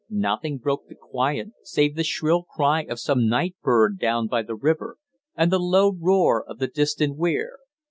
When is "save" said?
1.61-1.95